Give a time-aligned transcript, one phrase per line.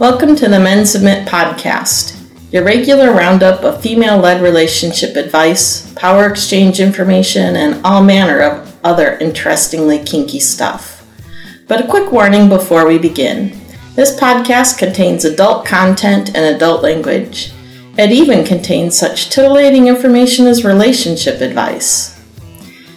[0.00, 2.20] Welcome to the Men Submit podcast,
[2.52, 8.76] your regular roundup of female led relationship advice, power exchange information, and all manner of
[8.82, 11.06] other interestingly kinky stuff.
[11.68, 13.56] But a quick warning before we begin
[13.94, 17.52] this podcast contains adult content and adult language.
[17.96, 22.20] It even contains such titillating information as relationship advice.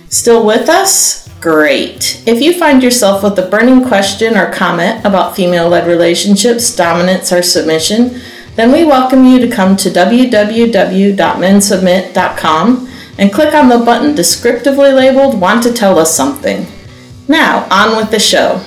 [0.10, 1.27] Still with us?
[1.40, 2.24] Great.
[2.26, 7.32] If you find yourself with a burning question or comment about female led relationships, dominance,
[7.32, 8.20] or submission,
[8.56, 12.90] then we welcome you to come to www.mensubmit.com
[13.20, 16.66] and click on the button descriptively labeled Want to Tell Us Something.
[17.28, 18.64] Now, on with the show.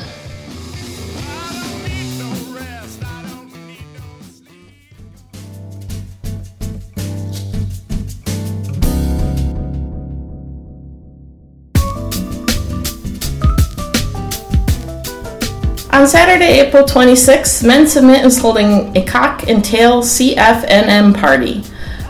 [16.00, 21.60] On Saturday, April 26th, Men Submit is holding a cock and tail CFNM party.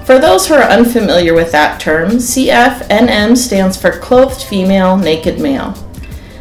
[0.05, 5.75] For those who are unfamiliar with that term, CFNM stands for Clothed Female, Naked Male.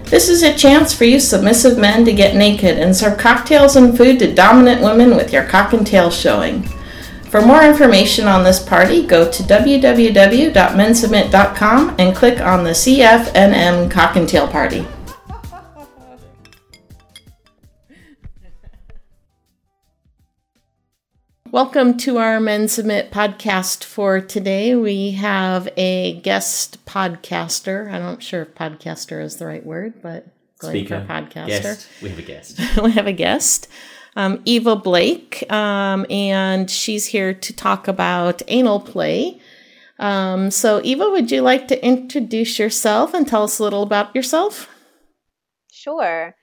[0.03, 3.97] This is a chance for you submissive men to get naked and serve cocktails and
[3.97, 6.69] food to dominant women with your cock and tail showing.
[7.31, 14.17] For more information on this party, go to www.mensubmit.com and click on the CFNM Cock
[14.17, 14.85] and Tail Party.
[21.51, 24.75] Welcome to our Men Submit podcast for today.
[24.75, 27.91] We have a guest podcaster.
[27.91, 30.27] I'm not sure if podcaster is the right word, but
[30.59, 31.47] going Speaker, for podcaster.
[31.47, 31.87] Guest.
[32.03, 32.59] We have a guest.
[32.83, 33.67] we have a guest,
[34.15, 39.41] um, Eva Blake, um, and she's here to talk about anal play.
[39.97, 44.15] Um, so, Eva, would you like to introduce yourself and tell us a little about
[44.15, 44.69] yourself?
[45.71, 46.35] Sure.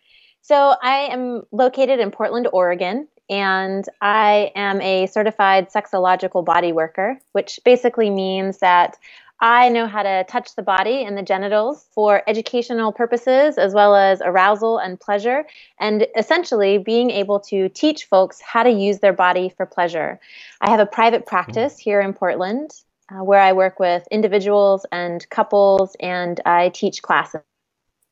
[0.42, 7.18] So, I am located in Portland, Oregon and I am a certified sexological body worker,
[7.32, 8.96] which basically means that
[9.40, 13.94] I know how to touch the body and the genitals for educational purposes as well
[13.94, 15.44] as arousal and pleasure,
[15.78, 20.18] and essentially being able to teach folks how to use their body for pleasure.
[20.62, 22.70] I have a private practice here in Portland
[23.10, 27.42] uh, where I work with individuals and couples, and I teach classes.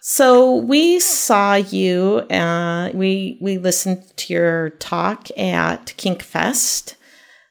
[0.00, 2.26] So we saw you.
[2.30, 6.96] Uh, we we listened to your talk at Kink Fest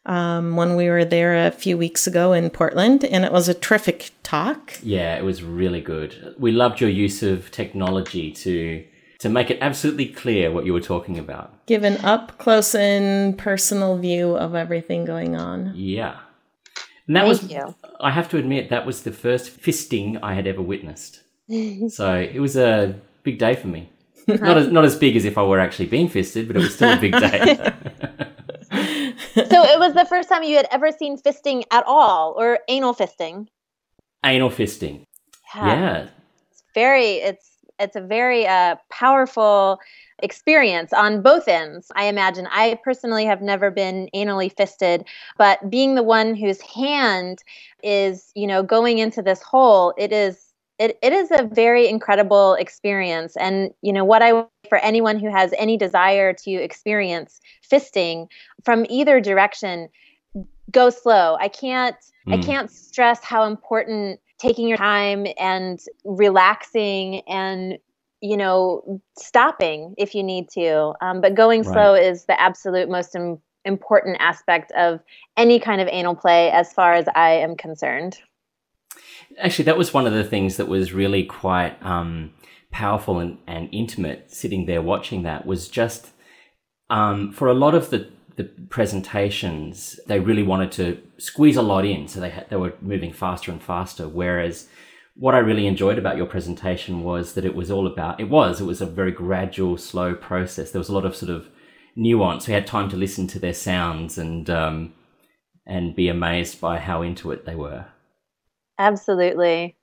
[0.06, 3.54] um, when we were there a few weeks ago in Portland, and it was a
[3.54, 4.78] terrific talk.
[4.82, 6.36] Yeah, it was really good.
[6.38, 8.86] We loved your use of technology to
[9.20, 11.66] to make it absolutely clear what you were talking about.
[11.66, 15.74] Give an up close and personal view of everything going on.
[15.76, 16.20] Yeah.
[17.06, 17.76] And that Thank was you.
[18.00, 21.22] I have to admit that was the first fisting I had ever witnessed.
[21.90, 23.90] so it was a big day for me.
[24.28, 26.76] not as not as big as if I were actually being fisted, but it was
[26.76, 27.74] still a big day.
[29.48, 32.94] so it was the first time you had ever seen fisting at all, or anal
[32.94, 33.48] fisting.
[34.24, 35.04] Anal fisting.
[35.56, 35.66] Yeah.
[35.66, 36.08] yeah.
[36.52, 37.16] It's very.
[37.16, 39.80] It's it's a very uh, powerful
[40.22, 41.92] experience on both ends.
[41.96, 42.48] I imagine.
[42.52, 45.06] I personally have never been anally fisted,
[45.38, 47.40] but being the one whose hand
[47.82, 50.49] is, you know, going into this hole, it is
[50.80, 54.32] it, it is a very incredible experience and you know what i
[54.68, 57.40] for anyone who has any desire to experience
[57.70, 58.28] fisting
[58.64, 59.90] from either direction
[60.72, 61.98] go slow i can't
[62.28, 62.34] mm.
[62.34, 62.42] i hmm.
[62.42, 67.78] can't stress how important taking your time and relaxing and
[68.22, 71.74] you know stopping if you need to um, but going right.
[71.74, 75.02] slow is the absolute most Im- important aspect of
[75.36, 78.18] any kind of anal play as far as i am concerned
[79.40, 82.32] actually, that was one of the things that was really quite um,
[82.72, 84.32] powerful and, and intimate.
[84.32, 86.12] Sitting there watching that was just
[86.90, 91.86] um, for a lot of the the presentations, they really wanted to squeeze a lot
[91.86, 94.08] in, so they they were moving faster and faster.
[94.08, 94.68] Whereas
[95.20, 98.62] what I really enjoyed about your presentation was that it was all about, it was,
[98.62, 100.72] it was a very gradual, slow process.
[100.72, 101.50] There was a lot of sort of
[101.98, 102.48] nuance.
[102.48, 104.94] We had time to listen to their sounds and, um,
[105.66, 107.88] and be amazed by how into it they were.
[108.80, 109.76] Absolutely.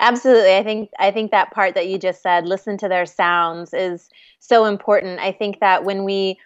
[0.00, 0.56] Absolutely.
[0.56, 4.08] I think I think that part that you just said, listen to their sounds is
[4.38, 5.20] so important.
[5.20, 6.38] I think that when we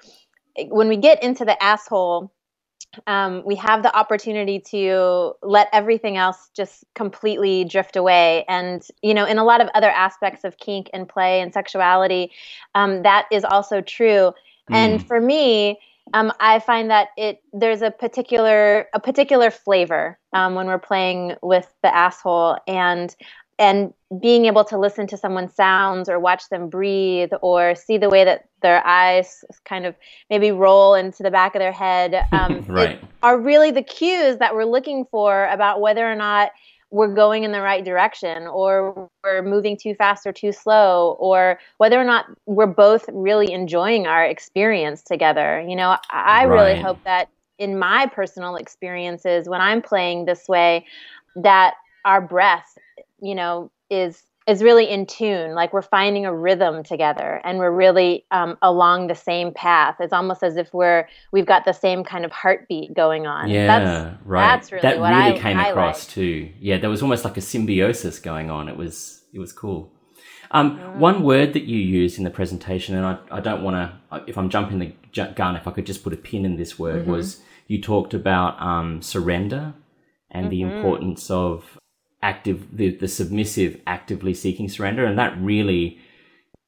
[0.68, 2.32] when we get into the asshole,
[3.06, 8.44] um, we have the opportunity to let everything else just completely drift away.
[8.48, 12.32] And, you know, in a lot of other aspects of kink and play and sexuality,
[12.74, 14.32] um, that is also true.
[14.70, 14.74] Mm.
[14.74, 15.78] And for me,
[16.14, 21.34] um, I find that it there's a particular a particular flavor um, when we're playing
[21.42, 23.14] with the asshole, and
[23.58, 28.08] and being able to listen to someone's sounds or watch them breathe or see the
[28.08, 29.94] way that their eyes kind of
[30.30, 33.02] maybe roll into the back of their head um, right.
[33.22, 36.50] are really the cues that we're looking for about whether or not
[36.92, 41.58] we're going in the right direction or we're moving too fast or too slow or
[41.78, 46.54] whether or not we're both really enjoying our experience together you know i, right.
[46.54, 47.28] really hope that
[47.58, 50.84] in my personal experiences when i'm playing this way
[51.34, 51.74] that
[52.04, 52.76] our breath
[53.20, 57.70] you know is is really in tune like we're finding a rhythm together and we're
[57.70, 62.02] really um, along the same path it's almost as if we're we've got the same
[62.04, 65.68] kind of heartbeat going on yeah that's, right that's really that really I, came I
[65.68, 66.14] across like.
[66.14, 69.92] too yeah there was almost like a symbiosis going on it was it was cool
[70.54, 70.96] um, mm.
[70.98, 74.36] one word that you used in the presentation and i, I don't want to if
[74.36, 74.94] i'm jumping the
[75.34, 77.12] gun if i could just put a pin in this word mm-hmm.
[77.12, 79.72] was you talked about um, surrender
[80.30, 80.50] and mm-hmm.
[80.50, 81.78] the importance of
[82.22, 85.98] active the, the submissive actively seeking surrender and that really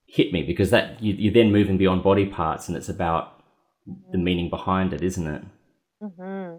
[0.07, 3.43] hit me because that you, you're then moving beyond body parts and it's about
[4.11, 5.43] the meaning behind it isn't it
[6.03, 6.57] mm-hmm.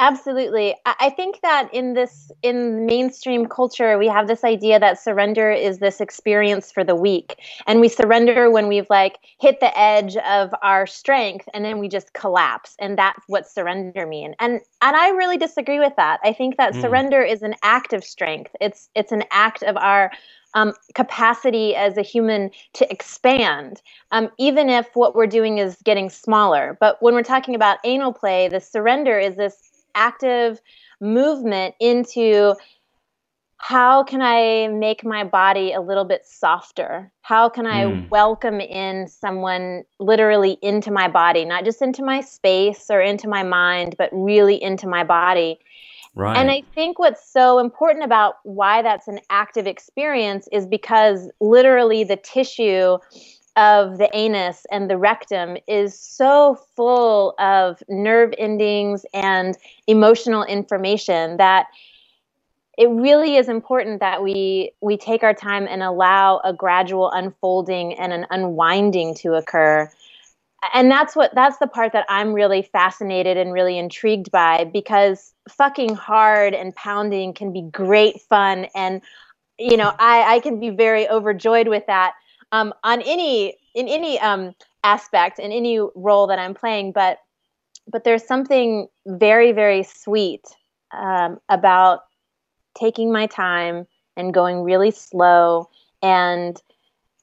[0.00, 0.74] Absolutely.
[0.84, 5.78] I think that in this in mainstream culture we have this idea that surrender is
[5.78, 7.38] this experience for the weak
[7.68, 11.86] and we surrender when we've like hit the edge of our strength and then we
[11.88, 14.34] just collapse and that's what surrender mean.
[14.40, 16.18] And and I really disagree with that.
[16.24, 16.80] I think that mm.
[16.80, 18.50] surrender is an act of strength.
[18.60, 20.10] It's it's an act of our
[20.54, 23.80] um, capacity as a human to expand,
[24.10, 26.76] um, even if what we're doing is getting smaller.
[26.80, 30.60] But when we're talking about anal play, the surrender is this active
[31.00, 32.54] movement into
[33.58, 37.10] how can I make my body a little bit softer?
[37.22, 38.10] How can I mm.
[38.10, 43.42] welcome in someone literally into my body, not just into my space or into my
[43.42, 45.58] mind, but really into my body?
[46.14, 46.36] Right.
[46.36, 52.04] And I think what's so important about why that's an active experience is because literally
[52.04, 52.98] the tissue
[53.56, 59.56] of the anus and the rectum is so full of nerve endings and
[59.86, 61.66] emotional information that
[62.76, 67.94] it really is important that we we take our time and allow a gradual unfolding
[67.94, 69.88] and an unwinding to occur.
[70.72, 75.32] And that's what that's the part that I'm really fascinated and really intrigued by because
[75.48, 78.66] fucking hard and pounding can be great fun.
[78.74, 79.00] And
[79.58, 82.14] you know I I can be very overjoyed with that
[82.54, 84.54] um, on any in any um,
[84.84, 86.92] aspect in any role that I'm playing.
[86.92, 87.18] But
[87.88, 90.42] but there's something very very sweet
[90.92, 92.00] um, about
[92.78, 93.86] taking my time
[94.16, 95.68] and going really slow
[96.00, 96.62] and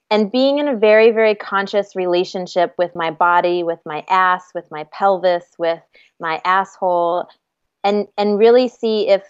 [0.09, 4.69] and being in a very very conscious relationship with my body with my ass with
[4.69, 5.81] my pelvis with
[6.19, 7.25] my asshole
[7.85, 9.23] and and really see if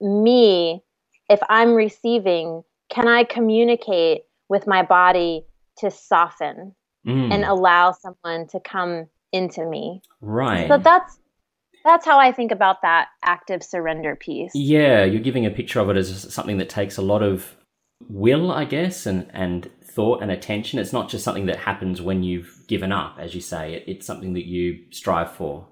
[0.00, 0.82] me
[1.30, 5.44] if i'm receiving can i communicate with my body
[5.78, 6.74] to soften
[7.06, 7.32] mm.
[7.32, 10.02] and allow someone to come into me.
[10.20, 10.68] Right.
[10.68, 11.18] So that's
[11.84, 14.52] that's how I think about that active surrender piece.
[14.54, 17.56] Yeah, you're giving a picture of it as something that takes a lot of
[18.08, 20.78] will, I guess, and and thought and attention.
[20.78, 23.74] It's not just something that happens when you've given up, as you say.
[23.74, 25.68] It, it's something that you strive for.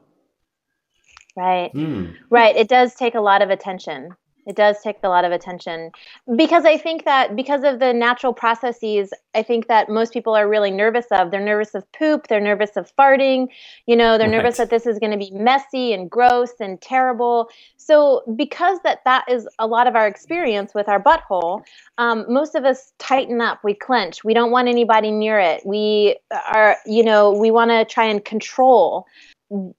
[1.37, 1.73] Right.
[1.73, 2.14] Mm.
[2.31, 2.55] Right.
[2.57, 4.11] It does take a lot of attention.
[4.47, 5.93] It does take a lot of attention
[6.37, 10.49] because I think that because of the natural processes, I think that most people are
[10.49, 11.31] really nervous of.
[11.31, 13.49] They're nervous of poop, they're nervous of farting,
[13.87, 14.37] you know, they're right.
[14.37, 17.49] nervous that this is going to be messy and gross and terrible.
[17.77, 21.63] So, because that that is a lot of our experience with our butthole,
[21.99, 25.65] um, most of us tighten up, we clench, we don't want anybody near it.
[25.65, 26.17] We
[26.53, 29.07] are, you know, we want to try and control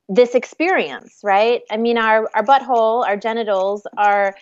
[0.09, 1.61] this experience, right?
[1.69, 4.35] I mean, our, our butthole, our genitals are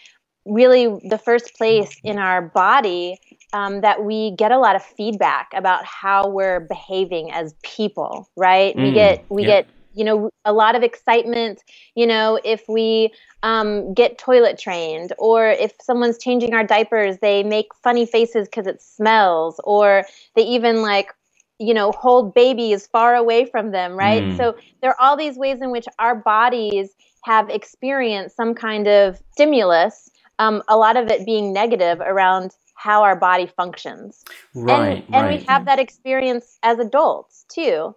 [0.46, 3.18] really the first place in our body
[3.54, 8.76] um, that we get a lot of feedback about how we're behaving as people, right?
[8.76, 11.62] Mm, we get we get you know, a lot of excitement,
[11.96, 13.12] you know, if we
[13.44, 18.68] um, get toilet trained, or if someone's changing our diapers, they make funny faces because
[18.68, 21.14] it smells, or they even like
[21.62, 24.38] you know hold babies far away from them right mm.
[24.38, 29.22] so there are all these ways in which our bodies have experienced some kind of
[29.32, 34.25] stimulus um, a lot of it being negative around how our body functions
[34.56, 35.39] right and, and right.
[35.39, 37.96] we have that experience as adults too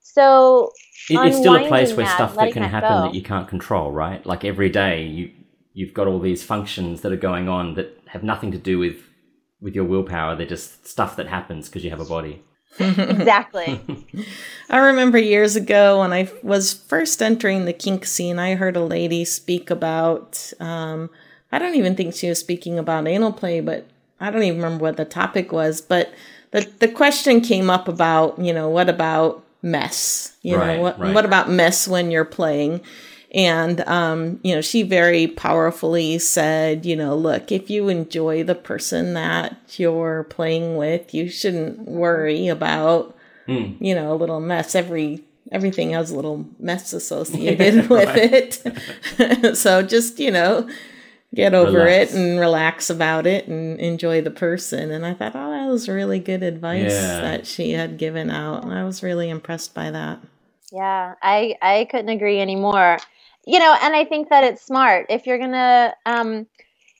[0.00, 0.70] so
[1.08, 3.02] it, it's still a place where that, stuff that can that happen go.
[3.04, 5.30] that you can't control right like every day you
[5.72, 8.96] you've got all these functions that are going on that have nothing to do with
[9.62, 12.42] with your willpower they're just stuff that happens because you have a body
[12.78, 13.80] exactly.
[14.70, 18.84] I remember years ago when I was first entering the kink scene, I heard a
[18.84, 21.10] lady speak about, um,
[21.50, 23.86] I don't even think she was speaking about anal play, but
[24.20, 25.80] I don't even remember what the topic was.
[25.80, 26.12] But
[26.50, 30.36] the, the question came up about, you know, what about mess?
[30.42, 31.14] You right, know, what, right.
[31.14, 32.80] what about mess when you're playing?
[33.34, 38.54] And, um, you know, she very powerfully said, you know, look, if you enjoy the
[38.54, 43.14] person that you're playing with, you shouldn't worry about,
[43.46, 43.76] mm.
[43.80, 44.74] you know, a little mess.
[44.74, 49.56] Every, everything has a little mess associated with it.
[49.56, 50.66] so just, you know,
[51.34, 52.14] get over relax.
[52.14, 54.90] it and relax about it and enjoy the person.
[54.90, 57.20] And I thought, oh, that was really good advice yeah.
[57.20, 58.64] that she had given out.
[58.64, 60.18] And I was really impressed by that.
[60.72, 62.98] Yeah, I I couldn't agree anymore
[63.48, 65.06] you know, and I think that it's smart.
[65.08, 66.46] If you're gonna, um,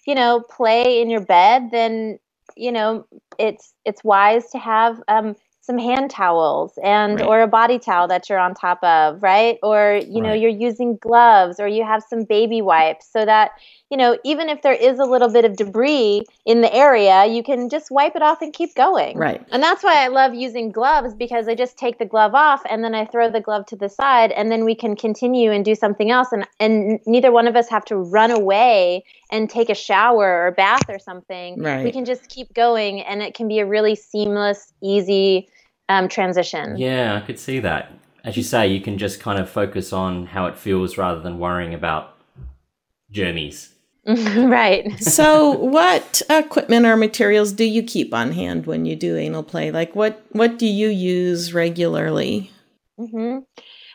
[0.07, 2.19] you know, play in your bed, then
[2.57, 3.07] you know
[3.39, 7.29] it's it's wise to have um, some hand towels and right.
[7.29, 9.59] or a body towel that you're on top of, right?
[9.63, 10.29] Or you right.
[10.29, 13.51] know, you're using gloves or you have some baby wipes so that
[13.91, 17.43] you know, even if there is a little bit of debris in the area, you
[17.43, 19.17] can just wipe it off and keep going.
[19.17, 19.45] Right.
[19.51, 22.85] And that's why I love using gloves because I just take the glove off and
[22.85, 25.75] then I throw the glove to the side and then we can continue and do
[25.75, 29.75] something else and and neither one of us have to run away and take a
[29.75, 31.61] shower or bath or something.
[31.63, 31.85] Right.
[31.85, 35.49] We can just keep going and it can be a really seamless, easy
[35.89, 36.77] um, transition.
[36.77, 37.93] Yeah, I could see that.
[38.25, 41.39] As you say, you can just kind of focus on how it feels rather than
[41.39, 42.19] worrying about
[43.11, 43.71] germies.
[44.37, 44.99] right.
[45.03, 49.71] so, what equipment or materials do you keep on hand when you do anal play?
[49.71, 52.51] Like, what what do you use regularly?
[52.99, 53.41] Mm-hmm.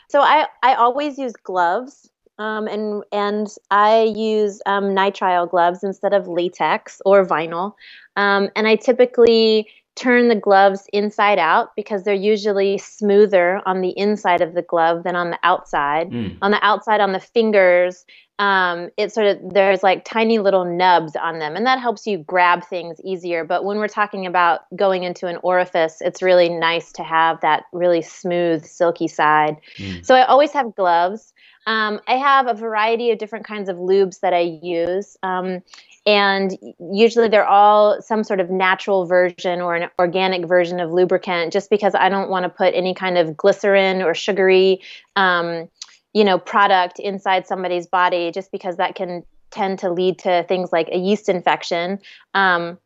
[0.10, 6.14] So, I I always use gloves, um, and and I use um, nitrile gloves instead
[6.14, 7.74] of latex or vinyl,
[8.16, 13.98] um, and I typically turn the gloves inside out because they're usually smoother on the
[13.98, 16.10] inside of the glove than on the outside.
[16.10, 16.38] Mm.
[16.42, 18.06] On the outside, on the fingers,
[18.44, 22.18] um, it's sort of there's like tiny little nubs on them, and that helps you
[22.18, 23.46] grab things easier.
[23.46, 27.64] But when we're talking about going into an orifice, it's really nice to have that
[27.72, 29.56] really smooth, silky side.
[29.78, 30.06] Mm.
[30.06, 31.34] So I always have gloves.
[31.68, 35.16] Um, I have a variety of different kinds of lubes that I use.
[35.24, 35.62] Um,
[36.06, 36.58] and
[36.92, 41.70] usually they're all some sort of natural version or an organic version of lubricant just
[41.70, 44.82] because i don't want to put any kind of glycerin or sugary
[45.16, 45.70] um,
[46.14, 50.72] you know product inside somebody's body just because that can tend to lead to things
[50.72, 52.00] like a yeast infection
[52.34, 52.78] um,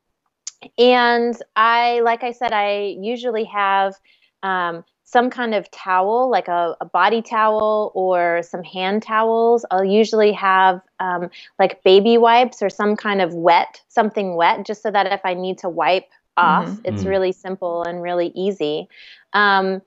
[0.78, 3.96] and i like i said i usually have
[4.44, 9.84] um, some kind of towel like a, a, body towel or some hand towels i'll
[9.84, 11.30] usually have um,
[11.60, 15.34] like baby wipes or some kind of wet something wet just so that if i
[15.34, 16.82] need to wipe off mm-hmm.
[16.86, 17.10] it's mm-hmm.
[17.10, 18.88] really simple and really easy
[19.34, 19.82] um,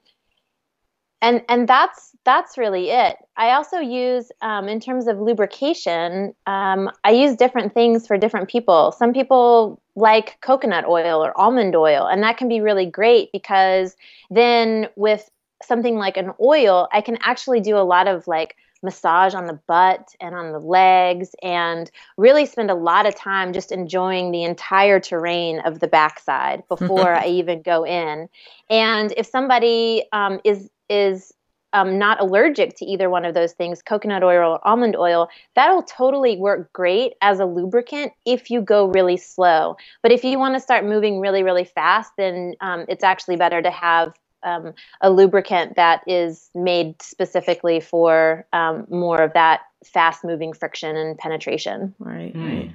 [1.22, 3.16] and and that's that's really it.
[3.36, 8.48] I also use, um, in terms of lubrication, um, I use different things for different
[8.48, 8.92] people.
[8.92, 13.96] Some people like coconut oil or almond oil, and that can be really great because
[14.30, 15.30] then with
[15.62, 19.60] something like an oil, I can actually do a lot of like massage on the
[19.66, 24.42] butt and on the legs and really spend a lot of time just enjoying the
[24.44, 28.28] entire terrain of the backside before I even go in.
[28.68, 31.32] And if somebody um, is is
[31.72, 35.82] um, not allergic to either one of those things, coconut oil or almond oil, that'll
[35.84, 39.76] totally work great as a lubricant if you go really slow.
[40.02, 43.62] But if you want to start moving really, really fast, then um, it's actually better
[43.62, 50.24] to have um, a lubricant that is made specifically for um, more of that fast
[50.24, 51.94] moving friction and penetration.
[51.98, 52.44] Right, mm.
[52.44, 52.74] right.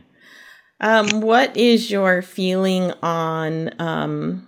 [0.80, 4.48] Um, what is your feeling on um,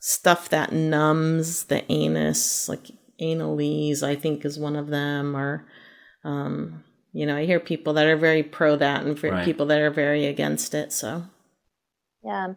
[0.00, 5.36] stuff that numbs the anus, like Anal-Ease, I think, is one of them.
[5.36, 5.66] Or,
[6.24, 9.44] um, you know, I hear people that are very pro that and for right.
[9.44, 10.92] people that are very against it.
[10.92, 11.24] So,
[12.22, 12.54] yeah.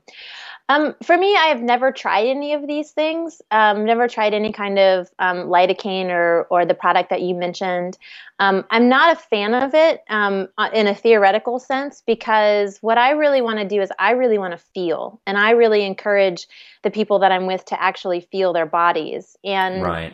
[0.70, 3.42] Um, for me, I have never tried any of these things.
[3.52, 7.98] Um, never tried any kind of um, lidocaine or or the product that you mentioned.
[8.40, 12.98] Um, I'm not a fan of it um, uh, in a theoretical sense because what
[12.98, 16.48] I really want to do is I really want to feel, and I really encourage
[16.84, 19.38] the people that I'm with to actually feel their bodies.
[19.44, 20.14] And right.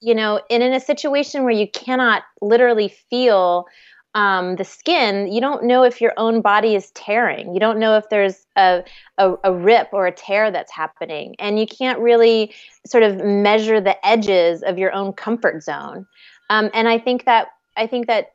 [0.00, 3.66] You know, and in a situation where you cannot literally feel
[4.14, 7.52] um, the skin, you don't know if your own body is tearing.
[7.52, 8.82] You don't know if there's a,
[9.18, 11.36] a, a, rip or a tear that's happening.
[11.38, 12.54] And you can't really
[12.86, 16.06] sort of measure the edges of your own comfort zone.
[16.50, 18.32] Um, and I think that I think that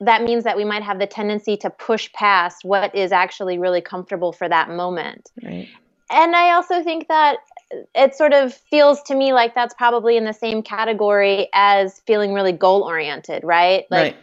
[0.00, 3.80] that means that we might have the tendency to push past what is actually really
[3.80, 5.30] comfortable for that moment.
[5.42, 5.68] Right.
[6.10, 7.38] And I also think that
[7.94, 12.32] it sort of feels to me like that's probably in the same category as feeling
[12.32, 13.86] really goal oriented, right?
[13.90, 14.16] Like right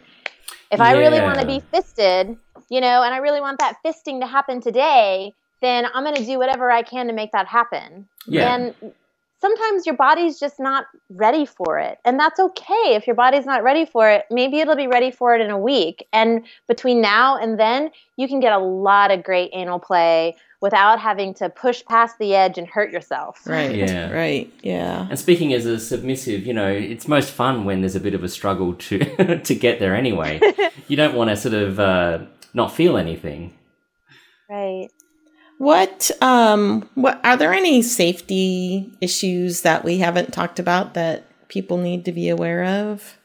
[0.74, 2.36] if I really want to be fisted,
[2.68, 6.24] you know, and I really want that fisting to happen today, then I'm going to
[6.24, 8.08] do whatever I can to make that happen.
[8.26, 8.54] Yeah.
[8.54, 8.92] And
[9.40, 11.98] sometimes your body's just not ready for it.
[12.04, 14.24] And that's okay if your body's not ready for it.
[14.30, 16.06] Maybe it'll be ready for it in a week.
[16.12, 20.98] And between now and then, you can get a lot of great anal play without
[20.98, 23.46] having to push past the edge and hurt yourself.
[23.46, 23.76] Right.
[23.76, 24.10] Yeah.
[24.10, 24.50] Right.
[24.62, 25.06] Yeah.
[25.10, 28.24] And speaking as a submissive, you know, it's most fun when there's a bit of
[28.24, 30.40] a struggle to to get there anyway.
[30.88, 32.20] you don't want to sort of uh,
[32.54, 33.52] not feel anything.
[34.48, 34.88] Right.
[35.58, 41.76] What um what are there any safety issues that we haven't talked about that people
[41.76, 43.18] need to be aware of?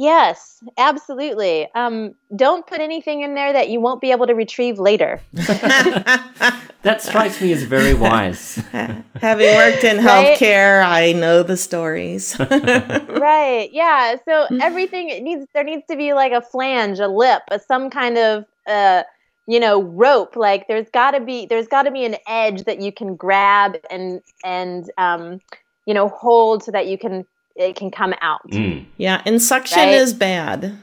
[0.00, 1.66] Yes, absolutely.
[1.74, 5.20] Um, don't put anything in there that you won't be able to retrieve later.
[5.32, 8.54] that strikes me as very wise.
[9.20, 10.38] Having worked in right?
[10.38, 12.38] healthcare, I know the stories.
[12.38, 13.68] right.
[13.72, 14.14] Yeah.
[14.24, 17.90] So everything it needs there needs to be like a flange, a lip, a, some
[17.90, 19.02] kind of uh,
[19.48, 20.36] you know rope.
[20.36, 23.76] Like there's got to be there's got to be an edge that you can grab
[23.90, 25.40] and and um,
[25.86, 27.26] you know hold so that you can
[27.58, 28.48] it can come out.
[28.50, 28.86] Mm.
[28.96, 29.94] Yeah, and suction right?
[29.94, 30.78] is bad.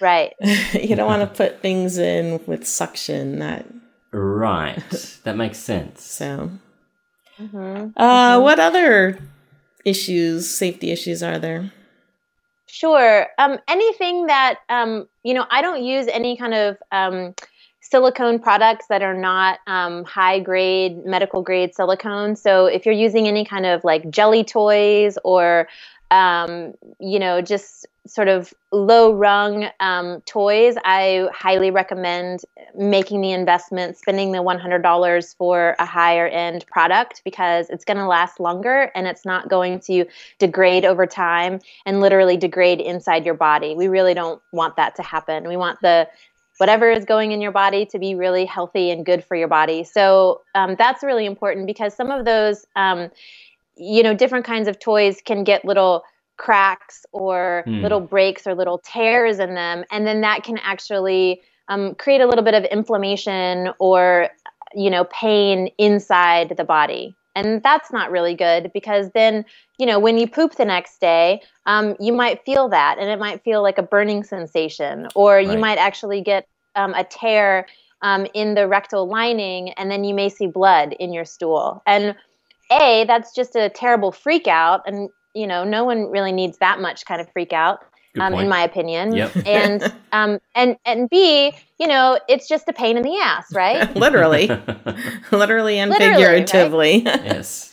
[0.00, 0.32] Right.
[0.72, 3.66] you don't want to put things in with suction that
[4.12, 4.82] Right.
[5.24, 6.02] that makes sense.
[6.02, 6.50] So
[7.38, 7.56] mm-hmm.
[7.56, 8.42] Uh, mm-hmm.
[8.42, 9.18] what other
[9.84, 11.72] issues, safety issues are there?
[12.66, 13.26] Sure.
[13.38, 17.34] Um, anything that um, you know, I don't use any kind of um,
[17.80, 22.36] silicone products that are not um, high grade medical grade silicone.
[22.36, 25.68] So if you're using any kind of like jelly toys or
[26.10, 32.40] um, you know just sort of low rung um, toys, I highly recommend
[32.76, 38.06] making the investment, spending the $100 for a higher end product because it's going to
[38.06, 40.06] last longer and it's not going to
[40.38, 43.74] degrade over time and literally degrade inside your body.
[43.74, 45.46] We really don't want that to happen.
[45.46, 46.08] We want the
[46.60, 49.82] whatever is going in your body to be really healthy and good for your body.
[49.82, 53.10] So um, that's really important because some of those, um,
[53.76, 56.04] you know, different kinds of toys can get little
[56.36, 57.82] cracks or mm.
[57.82, 62.26] little breaks or little tears in them, and then that can actually um, create a
[62.26, 64.28] little bit of inflammation or
[64.74, 69.44] you know pain inside the body and that's not really good because then
[69.78, 73.18] you know when you poop the next day um, you might feel that and it
[73.18, 75.48] might feel like a burning sensation or right.
[75.48, 77.66] you might actually get um, a tear
[78.02, 82.14] um, in the rectal lining and then you may see blood in your stool and
[82.72, 86.80] a that's just a terrible freak out and you know no one really needs that
[86.80, 87.80] much kind of freak out
[88.18, 89.14] um, in my opinion.
[89.14, 89.32] Yep.
[89.46, 93.94] and um, and and B, you know, it's just a pain in the ass, right?
[93.96, 94.48] Literally,
[95.30, 97.02] literally and Literally, figuratively.
[97.04, 97.24] Right?
[97.24, 97.70] yes.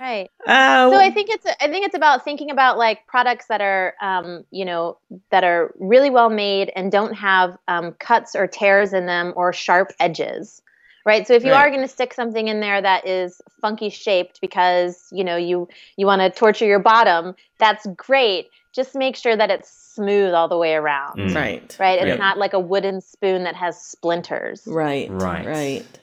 [0.00, 0.30] Right.
[0.46, 3.94] Uh, so I think it's I think it's about thinking about like products that are
[4.00, 4.98] um, you know
[5.30, 9.52] that are really well made and don't have um, cuts or tears in them or
[9.52, 10.62] sharp edges
[11.04, 11.66] right so if you right.
[11.66, 15.68] are going to stick something in there that is funky shaped because you know you
[15.96, 20.48] you want to torture your bottom that's great just make sure that it's smooth all
[20.48, 21.18] the way around.
[21.18, 21.34] Mm.
[21.34, 21.76] Right.
[21.80, 22.06] Right.
[22.06, 24.62] It's not like a wooden spoon that has splinters.
[24.66, 25.10] Right.
[25.10, 25.46] Right.
[25.46, 26.00] Right.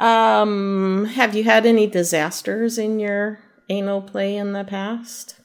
[0.00, 5.36] Um, have you had any disasters in your anal play in the past?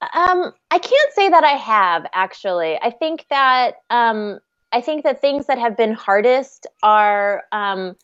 [0.00, 2.78] Um, I can't say that I have actually.
[2.80, 4.38] I think that um,
[4.72, 7.94] I think that things that have been hardest are um,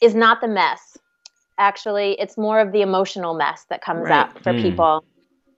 [0.00, 0.96] is not the mess.
[1.58, 4.12] Actually, it's more of the emotional mess that comes right.
[4.12, 4.62] up for mm.
[4.62, 5.04] people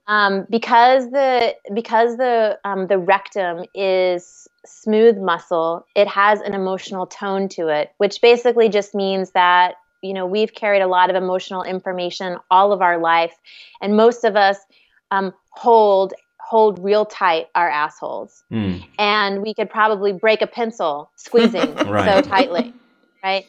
[0.07, 7.05] um, because the because the um, the rectum is smooth muscle, it has an emotional
[7.05, 11.15] tone to it, which basically just means that you know we've carried a lot of
[11.15, 13.33] emotional information all of our life,
[13.81, 14.57] and most of us
[15.11, 16.13] um, hold
[16.45, 18.43] hold real tight our assholes.
[18.51, 18.85] Mm.
[18.99, 22.23] And we could probably break a pencil squeezing Right.
[22.23, 22.73] so tightly,
[23.23, 23.45] right?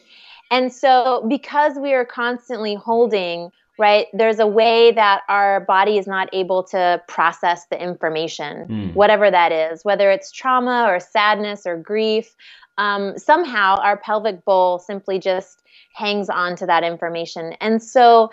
[0.49, 6.07] And so because we are constantly holding, right, there's a way that our body is
[6.07, 8.93] not able to process the information, Mm.
[8.95, 12.35] whatever that is, whether it's trauma or sadness or grief.
[12.77, 15.63] Um, somehow our pelvic bowl simply just
[15.93, 17.53] hangs on to that information.
[17.59, 18.29] And so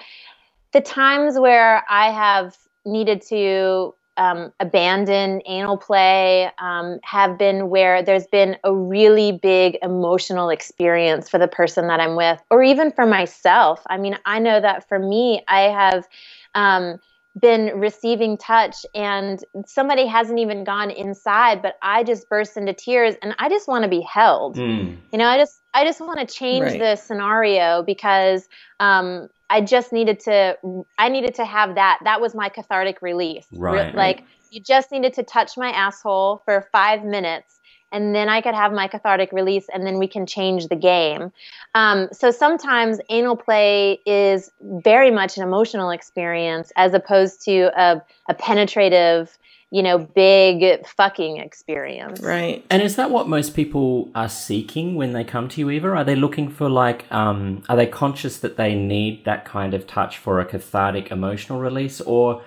[0.73, 8.03] the times where I have needed to um, abandon anal play um, have been where
[8.03, 12.93] there's been a really big emotional experience for the person that I'm with, or even
[12.93, 13.83] for myself.
[13.89, 16.09] I mean, I know that for me, I have.
[16.55, 16.99] Um,
[17.39, 23.17] been receiving touch and somebody hasn't even gone inside but i just burst into tears
[23.23, 24.97] and i just want to be held Mm.
[25.13, 26.79] you know i just i just want to change Right.
[26.79, 28.49] the scenario because
[28.79, 30.57] um i just needed to
[30.99, 31.99] i needed to have that.
[32.05, 33.47] That was my cathartic release.
[33.53, 33.95] Re- Right.
[33.95, 37.61] like you just needed to touch my asshole for five minutes
[37.93, 41.33] and then i could have my cathartic release and then we can change the game.
[41.75, 48.03] Um, so sometimes anal play is very much an emotional experience as opposed to a,
[48.29, 49.37] a penetrative
[49.75, 52.65] you know big fucking experience Right.
[52.71, 55.89] And is that what most people are seeking when they come to you, Eva?
[55.89, 59.87] Are they looking for like, um, are they conscious that they need that kind of
[59.87, 62.43] touch for a cathartic emotional release, or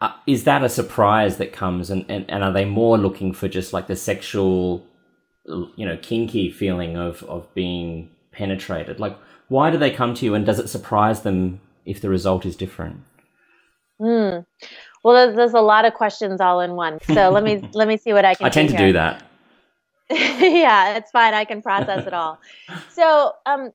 [0.00, 1.90] uh, is that a surprise that comes?
[1.90, 4.86] And, and and are they more looking for just like the sexual,
[5.76, 9.00] you know, kinky feeling of of being penetrated?
[9.00, 12.46] Like, why do they come to you, and does it surprise them if the result
[12.46, 13.02] is different?
[14.00, 14.38] Hmm.
[15.02, 16.98] Well, there's, there's a lot of questions all in one.
[17.14, 18.46] So let me let me see what I can.
[18.46, 19.22] I tend to do that.
[20.10, 21.34] yeah, it's fine.
[21.34, 22.40] I can process it all.
[22.90, 23.70] So, um,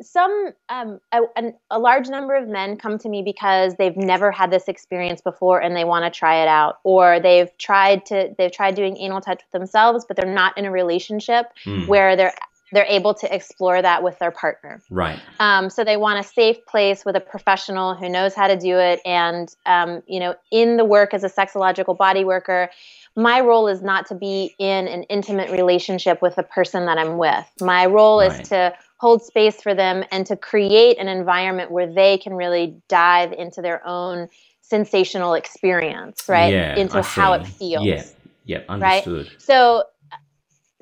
[0.00, 4.30] some um, a, an- a large number of men come to me because they've never
[4.30, 8.34] had this experience before and they want to try it out, or they've tried to
[8.38, 11.86] they've tried doing anal touch with themselves, but they're not in a relationship Mm.
[11.88, 12.34] where they're
[12.72, 14.80] they're able to explore that with their partner.
[14.90, 15.20] Right.
[15.38, 18.76] Um, so they want a safe place with a professional who knows how to do
[18.78, 19.00] it.
[19.04, 22.70] And um, you know, in the work as a sexological body worker,
[23.14, 27.18] my role is not to be in an intimate relationship with the person that I'm
[27.18, 27.46] with.
[27.60, 28.40] My role Right.
[28.40, 32.74] is to hold space for them and to create an environment where they can really
[32.88, 34.28] dive into their own
[34.62, 36.52] sensational experience, right?
[36.52, 38.02] Yeah, into how it feels Yeah.
[38.46, 38.66] Yep.
[38.68, 39.06] Right?
[39.06, 39.30] Understood.
[39.38, 39.84] so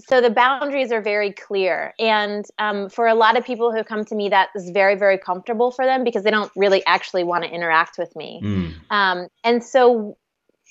[0.00, 4.04] so the boundaries are very clear and um, for a lot of people who come
[4.04, 7.44] to me that is very very comfortable for them because they don't really actually want
[7.44, 8.74] to interact with me Mm.
[8.90, 10.16] um, and so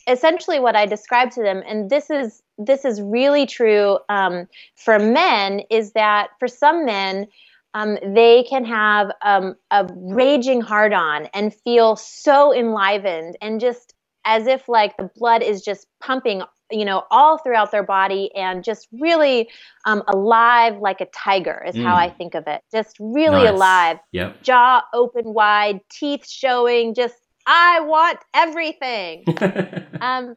[0.08, 5.00] essentially what i describe to them and this is this is really true um, for
[5.00, 7.28] men is that for some men
[7.74, 13.94] um, they can have um, a raging hard on and feel so enlivened and just
[14.26, 18.64] as if like the blood is just pumping you know all throughout their body and
[18.64, 19.50] just really
[19.86, 22.00] um, alive like a tiger is how Mm.
[22.06, 23.54] i think of it just really Nice.
[23.54, 24.44] alive Yep.
[24.44, 27.16] jaw open wide teeth showing just
[27.48, 29.26] i want everything
[30.02, 30.36] um,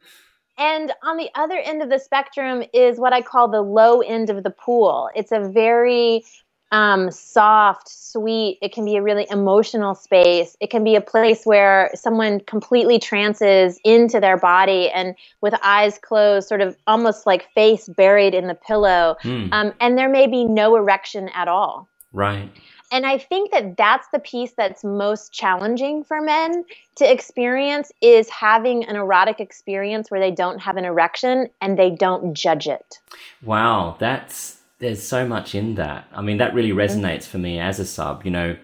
[0.57, 4.29] and on the other end of the spectrum is what I call the low end
[4.29, 5.09] of the pool.
[5.15, 6.23] It's a very
[6.71, 10.57] um, soft, sweet, it can be a really emotional space.
[10.59, 15.97] It can be a place where someone completely trances into their body and with eyes
[15.97, 19.15] closed, sort of almost like face buried in the pillow.
[19.23, 19.49] Mm.
[19.51, 21.87] Um, and there may be no erection at all.
[22.11, 22.51] right.
[22.89, 26.63] And I think that that's the piece that's most challenging for men
[26.95, 31.89] to experience is having an erotic experience where they don't have an erection and they
[31.89, 32.99] don't judge it.
[33.43, 36.07] Wow, that's there's so much in that.
[36.13, 38.25] I mean, that really resonates for me as a sub.
[38.25, 38.57] You know,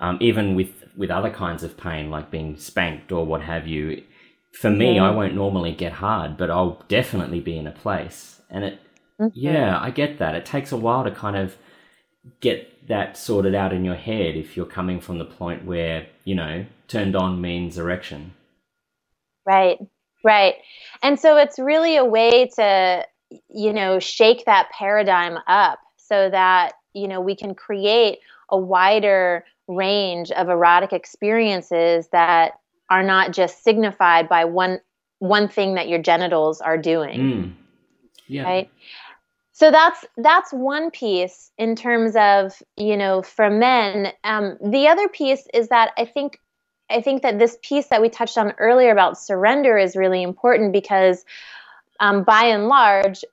[0.00, 4.02] um, even with with other kinds of pain, like being spanked or what have you.
[4.52, 8.64] For me, I won't normally get hard, but I'll definitely be in a place, and
[8.64, 8.80] it.
[9.32, 10.34] Yeah, I get that.
[10.34, 11.56] It takes a while to kind of
[12.40, 16.34] get that sorted out in your head if you're coming from the point where you
[16.34, 18.32] know turned on means erection.
[19.46, 19.78] Right.
[20.24, 20.54] Right.
[21.02, 23.04] And so it's really a way to,
[23.48, 28.18] you know, shake that paradigm up so that, you know, we can create
[28.48, 32.52] a wider range of erotic experiences that
[32.90, 34.80] are not just signified by one
[35.20, 37.52] one thing that your genitals are doing Mm.
[38.26, 38.44] Yeah.
[38.44, 38.70] right
[39.52, 45.08] so that's that's one piece in terms of you know for men um, the other
[45.08, 46.38] piece is that i think
[46.90, 50.72] i think that this piece that we touched on earlier about surrender is really important
[50.72, 51.24] because
[52.00, 53.24] um, by and large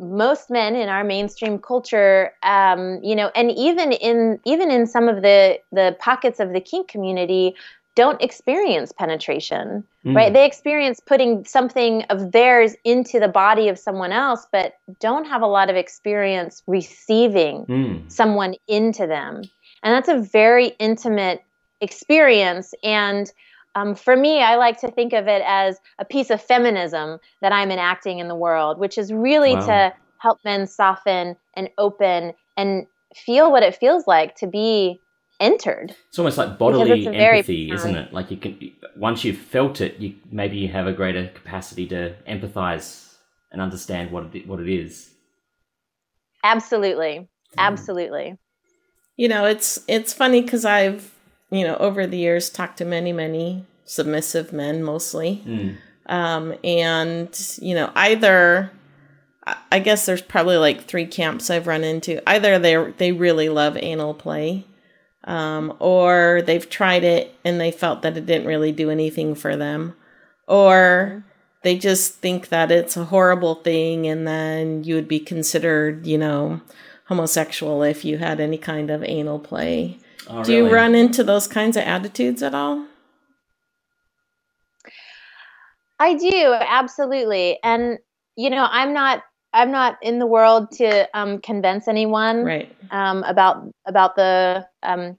[0.00, 5.08] most men in our mainstream culture um, you know and even in even in some
[5.08, 7.54] of the the pockets of the kink community
[7.98, 10.14] don't experience penetration, mm.
[10.14, 10.32] right?
[10.32, 15.42] They experience putting something of theirs into the body of someone else, but don't have
[15.42, 18.08] a lot of experience receiving mm.
[18.12, 19.42] someone into them.
[19.82, 21.42] And that's a very intimate
[21.80, 22.72] experience.
[22.84, 23.32] And
[23.78, 27.52] um, for me, I like to think of it as a piece of feminism that
[27.52, 29.66] I'm enacting in the world, which is really wow.
[29.66, 34.98] to help men soften and open and feel what it feels like to be
[35.38, 35.94] entered.
[36.08, 38.12] It's almost like bodily empathy, isn't it?
[38.12, 42.16] Like you can once you've felt it, you maybe you have a greater capacity to
[42.28, 43.14] empathize
[43.52, 45.10] and understand what it, what it is.
[46.42, 47.28] Absolutely, mm.
[47.56, 48.36] absolutely.
[49.16, 51.12] You know, it's it's funny because I've
[51.50, 55.76] you know over the years talked to many many submissive men mostly, mm.
[56.06, 58.70] um, and you know either.
[59.72, 62.20] I guess there's probably like three camps I've run into.
[62.28, 64.66] Either they they really love anal play,
[65.24, 69.56] um, or they've tried it and they felt that it didn't really do anything for
[69.56, 69.94] them,
[70.46, 71.24] or
[71.62, 76.16] they just think that it's a horrible thing and then you would be considered, you
[76.16, 76.60] know,
[77.06, 79.98] homosexual if you had any kind of anal play.
[80.28, 80.68] Oh, do really?
[80.68, 82.86] you run into those kinds of attitudes at all?
[85.98, 87.58] I do, absolutely.
[87.62, 87.98] And
[88.36, 92.76] you know, I'm not I'm not in the world to um, convince anyone right.
[92.90, 95.18] um, about about the um,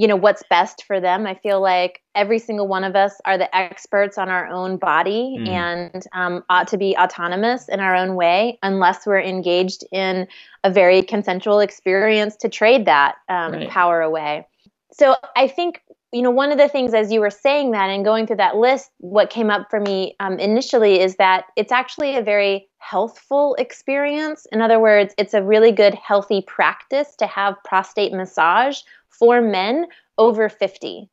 [0.00, 1.26] you know what's best for them.
[1.26, 5.36] I feel like every single one of us are the experts on our own body
[5.38, 5.46] mm.
[5.46, 10.26] and um, ought to be autonomous in our own way, unless we're engaged in
[10.64, 13.68] a very consensual experience to trade that um, right.
[13.68, 14.46] power away.
[14.90, 15.82] So I think
[16.12, 18.56] you know, one of the things as you were saying that and going through that
[18.56, 23.54] list, what came up for me um, initially is that it's actually a very healthful
[23.56, 24.44] experience.
[24.50, 29.86] In other words, it's a really good, healthy practice to have prostate massage for men
[30.18, 31.08] over 50.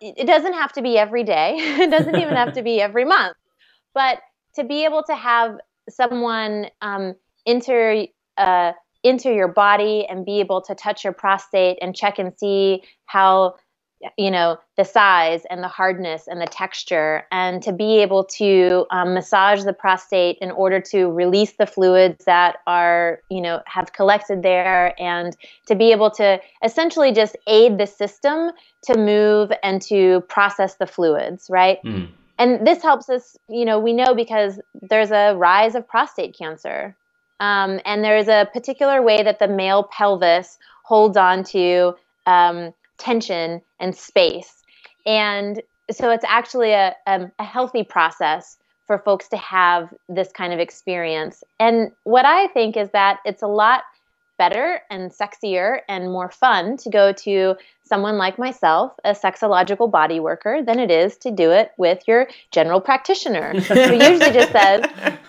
[0.00, 3.36] It doesn't have to be every day, it doesn't even have to be every month.
[3.94, 4.18] But
[4.56, 5.56] to be able to have
[5.88, 7.14] someone um,
[7.46, 8.72] enter, uh,
[9.04, 13.54] enter your body and be able to touch your prostate and check and see how
[14.16, 18.86] you know the size and the hardness and the texture and to be able to
[18.90, 23.92] um, massage the prostate in order to release the fluids that are you know have
[23.92, 25.36] collected there and
[25.66, 28.50] to be able to essentially just aid the system
[28.82, 32.08] to move and to process the fluids right mm.
[32.38, 36.96] and this helps us you know we know because there's a rise of prostate cancer
[37.40, 41.94] um, and there's a particular way that the male pelvis holds on to
[42.26, 44.62] um, tension and space.
[45.06, 50.52] And so it's actually a, a, a healthy process for folks to have this kind
[50.52, 51.42] of experience.
[51.58, 53.84] And what I think is that it's a lot
[54.38, 60.18] better and sexier and more fun to go to someone like myself, a sexological body
[60.18, 64.80] worker, than it is to do it with your general practitioner who usually just says,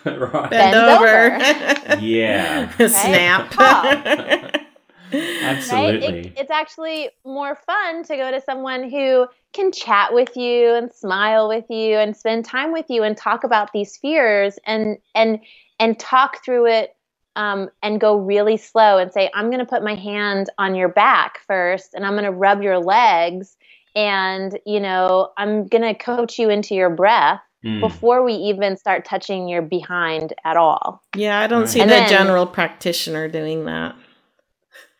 [0.05, 0.49] right.
[0.49, 1.35] bend over.
[1.35, 1.99] over.
[2.01, 2.71] yeah.
[2.87, 4.61] Snap.
[5.13, 6.07] Absolutely.
[6.13, 6.25] Right?
[6.25, 10.91] It, it's actually more fun to go to someone who can chat with you and
[10.91, 15.39] smile with you and spend time with you and talk about these fears and and
[15.79, 16.95] and talk through it
[17.35, 20.89] um, and go really slow and say, I'm going to put my hand on your
[20.89, 23.57] back first and I'm going to rub your legs
[23.95, 27.79] and, you know, I'm going to coach you into your breath mm.
[27.79, 31.03] before we even start touching your behind at all.
[31.15, 33.95] Yeah, I don't see and the then, general practitioner doing that.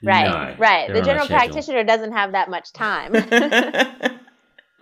[0.04, 0.94] Right, no, right.
[0.94, 3.14] The general practitioner doesn't have that much time.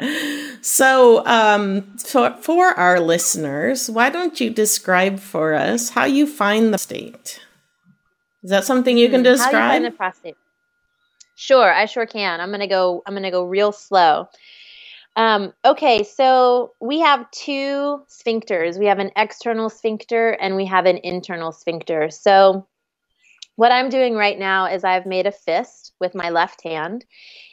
[0.61, 6.73] so, um, for, for our listeners, why don't you describe for us how you find
[6.73, 7.39] the state?
[8.43, 9.51] Is that something you can describe?
[9.51, 10.37] Hmm, how you find the prostate?
[11.35, 12.39] Sure, I sure can.
[12.41, 13.03] I'm gonna go.
[13.05, 14.27] I'm gonna go real slow.
[15.15, 18.79] Um, okay, so we have two sphincters.
[18.79, 22.09] We have an external sphincter and we have an internal sphincter.
[22.09, 22.65] So
[23.55, 27.05] what I'm doing right now is I've made a fist with my left hand,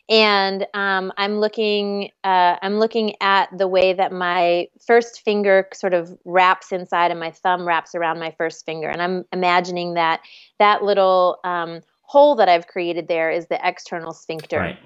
[0.08, 5.94] and um, I'm looking uh, I'm looking at the way that my first finger sort
[5.94, 10.20] of wraps inside, and my thumb wraps around my first finger, and I'm imagining that
[10.58, 14.58] that little um, hole that I've created there is the external sphincter.
[14.58, 14.78] Right.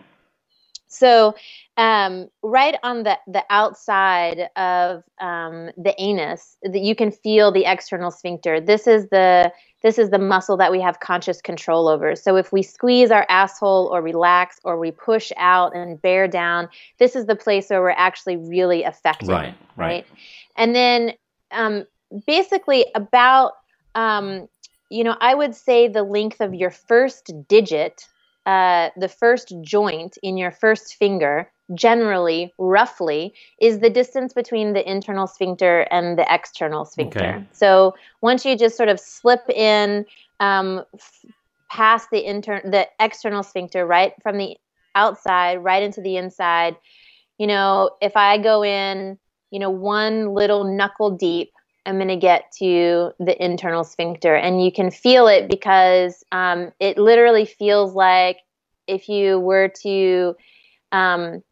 [0.92, 1.34] So,
[1.78, 7.64] um, right on the, the outside of um, the anus, that you can feel the
[7.64, 8.60] external sphincter.
[8.60, 9.52] This is the
[9.82, 12.14] this is the muscle that we have conscious control over.
[12.14, 16.68] So if we squeeze our asshole or relax or we push out and bear down,
[16.98, 19.28] this is the place where we're actually really affected.
[19.28, 19.54] Right.
[19.76, 19.86] Right.
[19.86, 20.06] right?
[20.56, 21.14] And then
[21.50, 21.84] um,
[22.26, 23.54] basically about
[23.96, 24.48] um,
[24.90, 28.06] you know, I would say the length of your first digit
[28.46, 34.90] uh, the first joint in your first finger generally, roughly, is the distance between the
[34.90, 37.36] internal sphincter and the external sphincter.
[37.36, 37.46] Okay.
[37.52, 40.04] So once you just sort of slip in
[40.40, 41.24] um, f-
[41.70, 44.56] past the inter- the external sphincter, right from the
[44.94, 46.76] outside, right into the inside,
[47.38, 49.18] you know, if I go in,
[49.50, 51.52] you know, one little knuckle deep,
[51.84, 54.34] I'm going to get to the internal sphincter.
[54.34, 58.38] And you can feel it because um, it literally feels like
[58.86, 60.36] if you were to
[60.92, 61.42] um,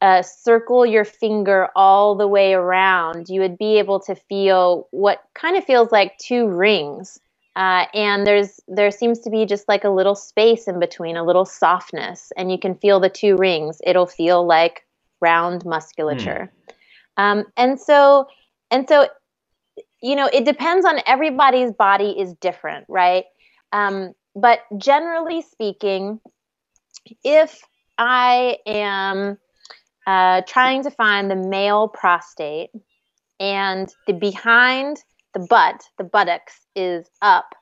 [0.00, 5.22] uh, circle your finger all the way around, you would be able to feel what
[5.34, 7.20] kind of feels like two rings.
[7.56, 11.24] Uh, and there's there seems to be just like a little space in between, a
[11.24, 13.80] little softness, and you can feel the two rings.
[13.84, 14.86] It'll feel like
[15.20, 16.74] round musculature, mm.
[17.22, 18.28] um, and so
[18.70, 19.08] and so,
[20.02, 23.24] you know, it depends on everybody's body is different, right?
[23.72, 26.20] Um, but generally speaking,
[27.24, 27.60] if
[27.98, 29.38] I am
[30.06, 32.70] uh, trying to find the male prostate,
[33.40, 35.02] and the behind
[35.32, 37.54] the butt, the buttocks is up,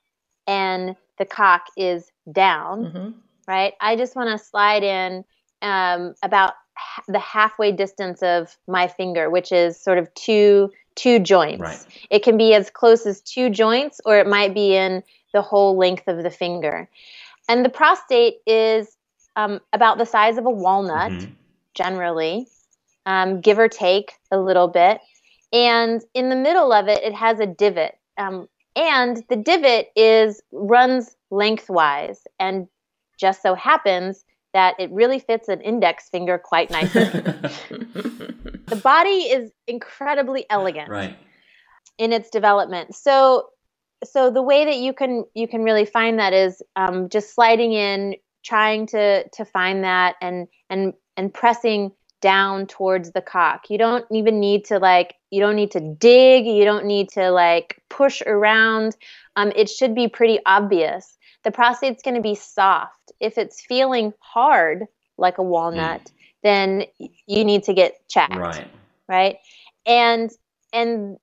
[0.47, 2.85] and the cock is down.
[2.85, 3.11] Mm-hmm.
[3.47, 3.73] Right.
[3.81, 5.25] I just want to slide in
[5.63, 6.53] um, about
[7.07, 11.61] the halfway distance of my finger, which is sort of two two joints.
[11.61, 11.87] Right.
[12.11, 15.77] It can be as close as two joints, or it might be in the whole
[15.77, 16.89] length of the finger.
[17.49, 18.97] And the prostate is
[19.37, 21.13] um, about the size of a walnut.
[21.13, 21.33] Mm-hmm
[21.79, 22.49] generally,
[23.07, 25.01] um, give or take a little bit.
[25.53, 27.97] And in the middle of it, it has a divot.
[28.19, 32.69] Um, and the divot is runs lengthwise and
[33.19, 37.05] just so happens that it really fits an index finger quite nicely.
[37.05, 41.17] the body is incredibly elegant right.
[41.99, 42.95] in its development.
[42.95, 43.49] So
[44.05, 47.73] so the way that you can you can really find that is um, just sliding
[47.73, 53.71] in, trying to to find that and and and pressing down towards the cock.
[53.71, 57.31] You don't even need to like you don't need to dig, you don't need to
[57.31, 58.97] like push around.
[59.37, 61.17] Um, it should be pretty obvious.
[61.49, 63.11] The prostate's going to be soft.
[63.21, 64.85] If it's feeling hard
[65.17, 66.13] like a walnut, mm.
[66.43, 66.85] then
[67.27, 68.37] you need to get checked.
[68.37, 68.69] Right.
[69.09, 69.39] Right?
[69.87, 70.31] And
[70.75, 71.17] and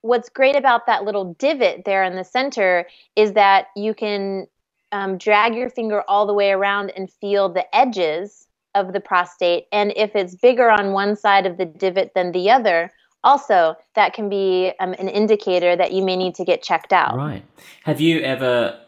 [0.00, 4.48] what's great about that little divot there in the center is that you can
[4.90, 9.66] um, drag your finger all the way around and feel the edges of the prostate.
[9.70, 12.90] And if it's bigger on one side of the divot than the other,
[13.22, 17.16] also that can be um, an indicator that you may need to get checked out.
[17.16, 17.44] Right.
[17.84, 18.80] Have you ever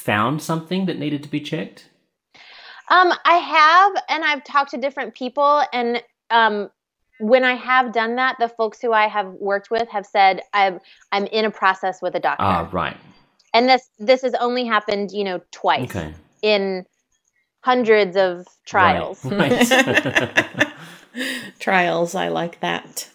[0.00, 1.88] found something that needed to be checked?
[2.88, 6.70] Um, I have, and I've talked to different people, and um,
[7.20, 10.80] when I have done that, the folks who I have worked with have said I'm
[11.12, 12.42] I'm in a process with a doctor.
[12.42, 12.96] Ah, right.
[13.54, 16.14] And this this has only happened, you know, twice okay.
[16.42, 16.86] in
[17.60, 19.24] hundreds of trials.
[19.24, 19.70] Right.
[19.70, 20.66] Right.
[21.58, 23.08] trials, I like that.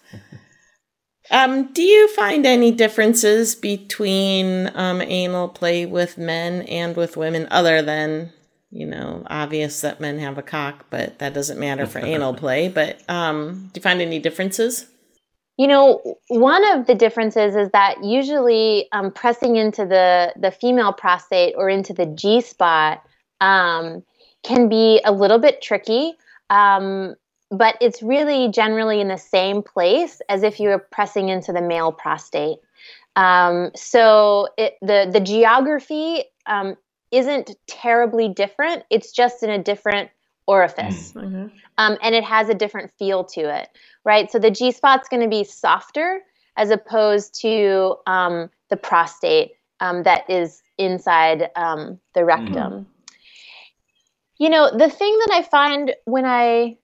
[1.32, 7.48] Um, do you find any differences between um, anal play with men and with women,
[7.52, 8.32] other than
[8.70, 12.68] you know obvious that men have a cock, but that doesn't matter for anal play?
[12.68, 14.88] But um, do you find any differences?
[15.58, 20.94] You know, one of the differences is that usually um, pressing into the the female
[20.94, 23.02] prostate or into the G spot
[23.42, 24.04] um,
[24.44, 26.14] can be a little bit tricky.
[26.50, 27.16] Um,
[27.58, 31.62] but it's really generally in the same place as if you were pressing into the
[31.62, 32.58] male prostate.
[33.16, 36.76] Um, so it, the the geography um,
[37.12, 38.84] isn't terribly different.
[38.90, 40.10] It's just in a different
[40.48, 41.24] orifice, mm.
[41.24, 41.48] mm-hmm.
[41.78, 43.70] um, and it has a different feel to it,
[44.04, 44.32] right?
[44.32, 46.22] So the G spot's going to be softer
[46.58, 52.56] as opposed to um, the prostate um, that is inside um, the rectum.
[52.56, 52.84] Mm-hmm.
[54.38, 56.78] You know, the thing that I find when I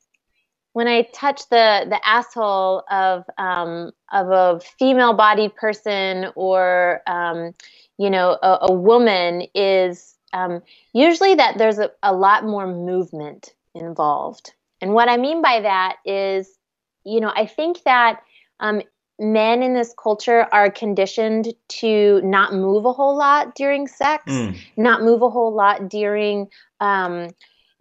[0.73, 7.53] when I touch the the asshole of um, of a female bodied person or um,
[7.97, 10.61] you know a, a woman is um,
[10.93, 14.53] usually that there's a, a lot more movement involved.
[14.81, 16.57] And what I mean by that is,
[17.03, 18.21] you know, I think that
[18.59, 18.81] um,
[19.19, 24.57] men in this culture are conditioned to not move a whole lot during sex, mm.
[24.77, 26.47] not move a whole lot during
[26.79, 27.29] um,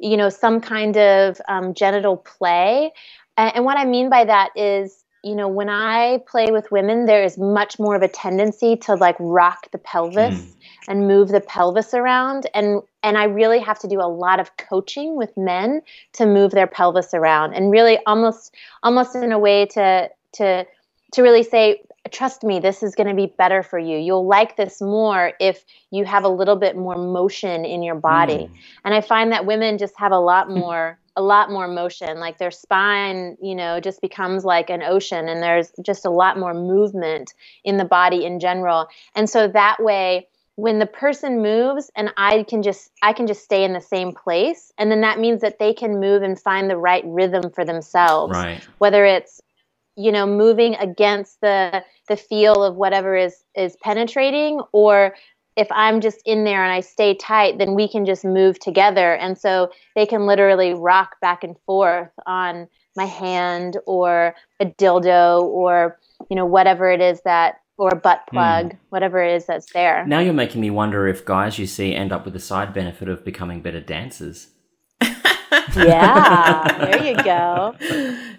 [0.01, 2.92] you know, some kind of um, genital play.
[3.37, 7.05] And, and what I mean by that is, you know, when I play with women,
[7.05, 10.53] there is much more of a tendency to like rock the pelvis mm.
[10.88, 12.48] and move the pelvis around.
[12.55, 15.83] And and I really have to do a lot of coaching with men
[16.15, 20.67] to move their pelvis around and really almost almost in a way to to
[21.13, 23.98] to really say trust me, this is going to be better for you.
[23.98, 28.35] You'll like this more if you have a little bit more motion in your body.
[28.35, 28.50] Mm.
[28.85, 32.38] And I find that women just have a lot more a lot more motion like
[32.38, 36.54] their spine you know just becomes like an ocean and there's just a lot more
[36.54, 37.35] movement
[37.65, 42.44] in the body in general and so that way when the person moves and i
[42.44, 45.58] can just i can just stay in the same place and then that means that
[45.58, 48.63] they can move and find the right rhythm for themselves right.
[48.79, 49.40] whether it's
[50.01, 55.15] you know moving against the the feel of whatever is is penetrating or
[55.57, 59.15] if i'm just in there and i stay tight then we can just move together
[59.15, 65.42] and so they can literally rock back and forth on my hand or a dildo
[65.42, 65.98] or
[66.31, 68.37] you know whatever it is that or a butt hmm.
[68.37, 68.79] plug, mm.
[68.90, 70.05] whatever it is that's there.
[70.07, 73.09] Now you're making me wonder if guys you see end up with the side benefit
[73.09, 74.48] of becoming better dancers.
[75.77, 77.75] Yeah, there you go.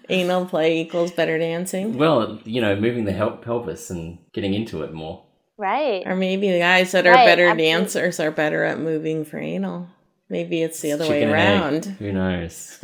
[0.09, 1.97] Anal play equals better dancing.
[1.97, 5.23] Well, you know, moving the help pelvis and getting into it more.
[5.57, 6.05] Right.
[6.07, 7.71] Or maybe the guys that are right, better absolutely.
[7.71, 9.87] dancers are better at moving for anal.
[10.27, 11.85] Maybe it's the other way around.
[11.85, 12.79] Who knows?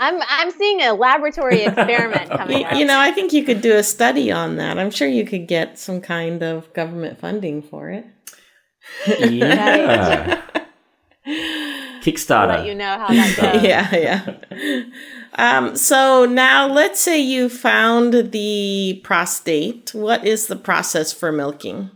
[0.00, 2.60] I'm I'm seeing a laboratory experiment coming.
[2.60, 4.78] you, you know, I think you could do a study on that.
[4.78, 8.06] I'm sure you could get some kind of government funding for it.
[9.18, 10.40] Yeah.
[12.02, 12.50] Kickstarter.
[12.50, 13.62] I'll let you know how that goes.
[13.62, 14.84] yeah, yeah.
[15.34, 19.94] Um, so now let's say you found the prostate.
[19.94, 21.90] What is the process for milking?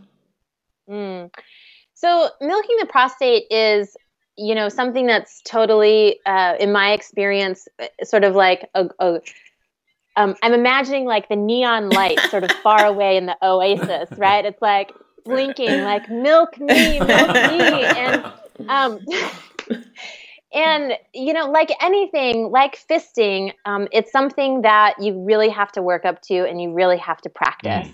[0.89, 1.31] Mm.
[1.93, 3.95] So milking the prostate is
[4.37, 9.21] you know something that's totally uh, in my experience uh, sort of like a, a
[10.15, 14.45] um, i'm imagining like the neon light sort of far away in the oasis right
[14.45, 14.91] it's like
[15.25, 18.25] blinking like milk me milk me and
[18.69, 18.99] um,
[20.53, 25.81] and you know like anything like fisting um, it's something that you really have to
[25.81, 27.93] work up to and you really have to practice mm.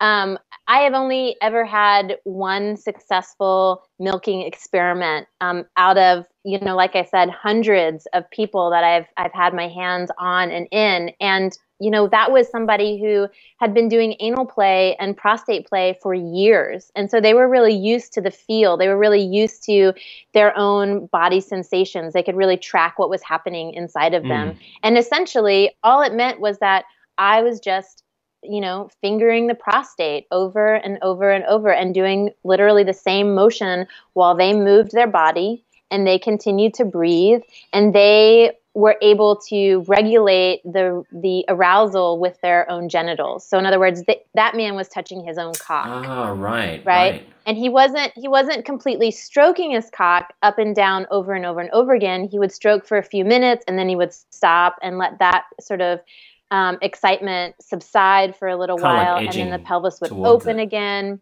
[0.00, 0.38] Um,
[0.68, 6.94] I have only ever had one successful milking experiment um, out of, you know, like
[6.94, 11.56] I said, hundreds of people that I've I've had my hands on and in, and
[11.80, 16.12] you know that was somebody who had been doing anal play and prostate play for
[16.12, 18.76] years, and so they were really used to the feel.
[18.76, 19.94] They were really used to
[20.34, 22.12] their own body sensations.
[22.12, 24.58] They could really track what was happening inside of them, mm.
[24.82, 26.84] and essentially all it meant was that
[27.16, 28.04] I was just
[28.42, 33.34] you know, fingering the prostate over and over and over and doing literally the same
[33.34, 39.34] motion while they moved their body and they continued to breathe and they were able
[39.34, 43.44] to regulate the the arousal with their own genitals.
[43.44, 45.86] So in other words, th- that man was touching his own cock.
[45.88, 46.84] Ah, right, right.
[46.84, 47.28] Right.
[47.46, 51.60] And he wasn't he wasn't completely stroking his cock up and down over and over
[51.60, 52.28] and over again.
[52.30, 55.46] He would stroke for a few minutes and then he would stop and let that
[55.60, 56.00] sort of
[56.50, 60.58] um, excitement subside for a little kind while, like and then the pelvis would open
[60.58, 60.62] it.
[60.62, 61.20] again.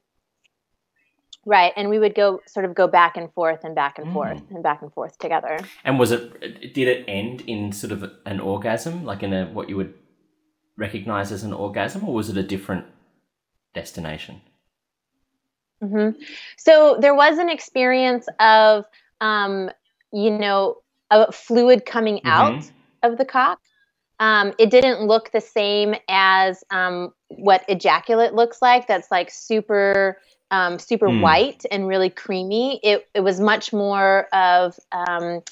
[1.48, 4.12] Right, and we would go sort of go back and forth and back and mm.
[4.12, 5.60] forth and back and forth together.
[5.84, 6.74] And was it?
[6.74, 9.94] Did it end in sort of an orgasm, like in a what you would
[10.76, 12.86] recognize as an orgasm, or was it a different
[13.74, 14.40] destination?
[15.82, 16.20] Mm-hmm.
[16.56, 18.84] So there was an experience of,
[19.20, 19.70] um,
[20.12, 20.78] you know,
[21.10, 22.28] a fluid coming mm-hmm.
[22.28, 22.70] out
[23.02, 23.60] of the cock.
[24.18, 28.86] Um, it didn't look the same as um, what ejaculate looks like.
[28.86, 30.18] That's like super,
[30.50, 31.20] um, super mm.
[31.20, 32.80] white and really creamy.
[32.82, 35.42] It it was much more of um,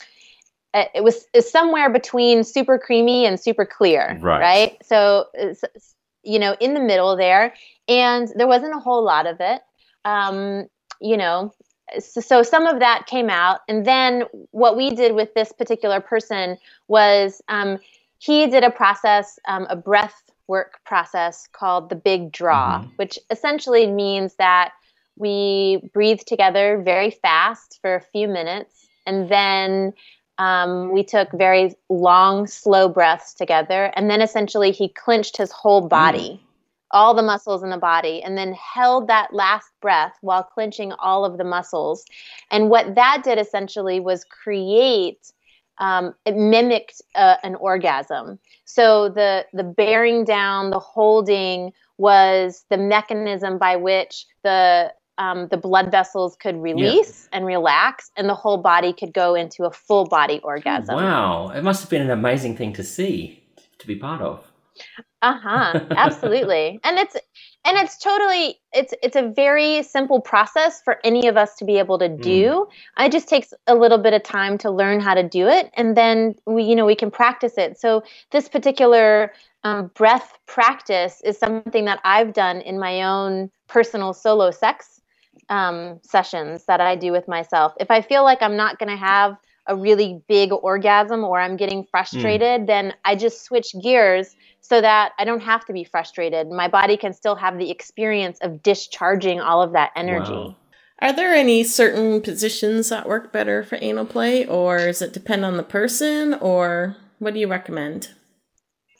[0.74, 4.40] it was, it was somewhere between super creamy and super clear, right?
[4.40, 4.76] right?
[4.82, 5.26] So
[6.24, 7.54] you know, in the middle there,
[7.86, 9.60] and there wasn't a whole lot of it.
[10.04, 10.68] Um,
[11.00, 11.52] you know,
[11.98, 16.00] so, so, some of that came out and then what we did with this particular
[16.00, 16.56] person
[16.88, 17.78] was um,
[18.24, 22.88] he did a process, um, a breath work process called the big draw, mm-hmm.
[22.96, 24.72] which essentially means that
[25.16, 29.92] we breathe together very fast for a few minutes and then
[30.38, 33.92] um, we took very long, slow breaths together.
[33.94, 36.46] And then essentially he clenched his whole body, mm.
[36.92, 41.26] all the muscles in the body, and then held that last breath while clenching all
[41.26, 42.04] of the muscles.
[42.50, 45.30] And what that did essentially was create
[45.78, 48.38] um, it mimicked uh, an orgasm.
[48.64, 55.56] So the the bearing down, the holding was the mechanism by which the um, the
[55.56, 57.36] blood vessels could release yeah.
[57.36, 60.96] and relax, and the whole body could go into a full body orgasm.
[60.96, 63.42] Wow, it must have been an amazing thing to see,
[63.78, 64.44] to be part of.
[65.22, 65.80] Uh huh.
[65.90, 67.16] Absolutely, and it's
[67.64, 71.78] and it's totally it's it's a very simple process for any of us to be
[71.78, 72.66] able to do
[72.98, 73.06] mm.
[73.06, 75.96] it just takes a little bit of time to learn how to do it and
[75.96, 79.32] then we you know we can practice it so this particular
[79.64, 85.00] um, breath practice is something that I've done in my own personal solo sex
[85.48, 87.72] um, sessions that I do with myself.
[87.80, 89.36] If I feel like I'm not going to have
[89.66, 92.66] a really big orgasm or I'm getting frustrated, mm.
[92.66, 96.48] then I just switch gears so that I don't have to be frustrated.
[96.48, 100.32] My body can still have the experience of discharging all of that energy.
[100.32, 100.56] Wow.
[101.00, 105.44] Are there any certain positions that work better for anal play, or does it depend
[105.44, 108.10] on the person, or what do you recommend?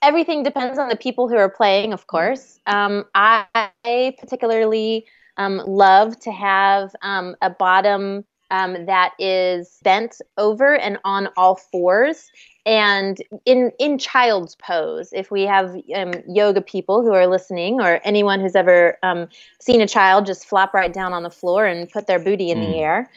[0.03, 2.59] Everything depends on the people who are playing, of course.
[2.67, 5.07] Um, I particularly
[5.37, 11.57] um, love to have um, a bottom um, that is bent over and on all
[11.57, 12.31] fours.
[12.67, 18.01] And in in child's pose if we have um, yoga people who are listening or
[18.05, 19.29] anyone who's ever um,
[19.61, 22.59] seen a child just flop right down on the floor and put their booty in
[22.59, 22.67] mm.
[22.67, 23.11] the air.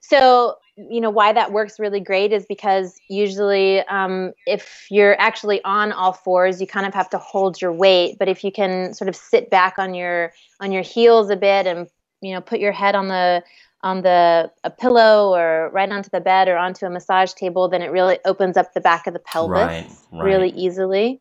[0.00, 5.62] So you know why that works really great is because usually um, if you're actually
[5.64, 8.16] on all fours you kind of have to hold your weight.
[8.18, 11.66] But if you can sort of sit back on your on your heels a bit
[11.66, 11.88] and
[12.20, 13.44] you know put your head on the
[13.82, 17.82] on the a pillow or right onto the bed or onto a massage table then
[17.82, 20.24] it really opens up the back of the pelvis right, right.
[20.24, 21.20] really easily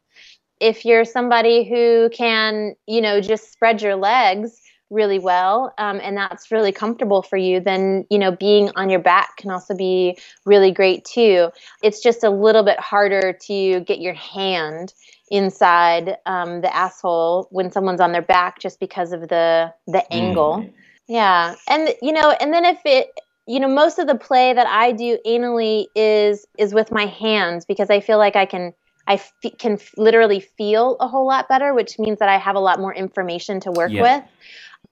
[0.59, 6.17] if you're somebody who can you know just spread your legs really well um, and
[6.17, 10.17] that's really comfortable for you then you know being on your back can also be
[10.45, 11.49] really great too
[11.81, 14.93] it's just a little bit harder to get your hand
[15.31, 20.57] inside um, the asshole when someone's on their back just because of the the angle
[20.57, 20.73] mm.
[21.07, 23.09] Yeah and you know and then if it
[23.47, 27.65] you know most of the play that i do anally is is with my hands
[27.65, 28.73] because i feel like i can
[29.07, 32.55] I f- can f- literally feel a whole lot better, which means that I have
[32.55, 34.01] a lot more information to work yeah.
[34.01, 34.23] with.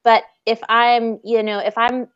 [0.03, 2.07] But if I'm, you know, if I'm,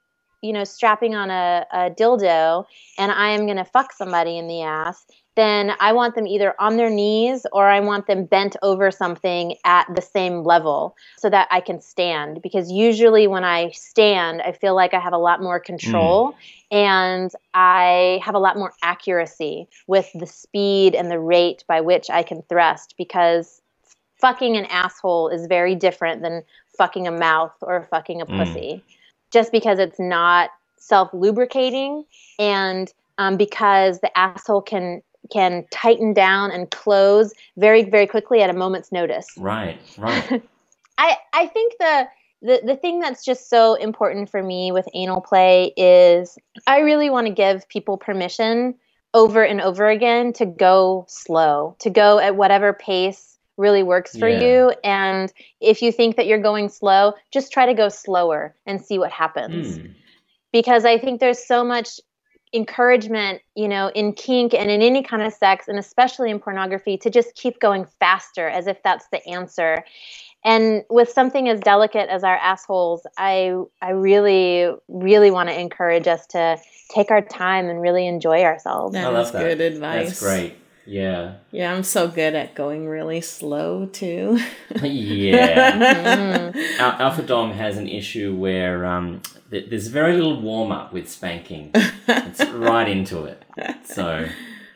[0.41, 2.65] you know, strapping on a, a dildo
[2.97, 5.05] and I am going to fuck somebody in the ass,
[5.35, 9.55] then I want them either on their knees or I want them bent over something
[9.63, 12.41] at the same level so that I can stand.
[12.41, 16.35] Because usually when I stand, I feel like I have a lot more control mm.
[16.71, 22.09] and I have a lot more accuracy with the speed and the rate by which
[22.09, 22.93] I can thrust.
[22.97, 23.61] Because
[24.21, 26.43] fucking an asshole is very different than
[26.77, 28.37] fucking a mouth or fucking a mm.
[28.37, 28.83] pussy
[29.31, 32.05] just because it's not self lubricating
[32.39, 38.49] and um, because the asshole can can tighten down and close very very quickly at
[38.49, 40.43] a moment's notice right right
[40.97, 42.07] i i think the
[42.43, 47.09] the, the thing that's just so important for me with anal play is I really
[47.09, 48.75] want to give people permission
[49.13, 54.27] over and over again to go slow, to go at whatever pace really works for
[54.27, 54.41] yeah.
[54.41, 54.73] you.
[54.83, 58.97] And if you think that you're going slow, just try to go slower and see
[58.97, 59.77] what happens.
[59.77, 59.93] Mm.
[60.51, 61.99] Because I think there's so much
[62.53, 66.97] encouragement, you know, in kink and in any kind of sex, and especially in pornography,
[66.97, 69.83] to just keep going faster as if that's the answer.
[70.45, 76.07] And with something as delicate as our assholes, I I really really want to encourage
[76.07, 76.57] us to
[76.89, 78.93] take our time and really enjoy ourselves.
[78.93, 80.07] That is good advice.
[80.07, 80.55] That's great.
[80.85, 81.35] Yeah.
[81.51, 84.39] Yeah, I'm so good at going really slow too.
[84.81, 86.51] yeah.
[86.51, 86.79] mm.
[86.79, 91.71] Alpha Dom has an issue where um, th- there's very little warm up with spanking.
[91.73, 93.43] It's right into it.
[93.85, 94.27] So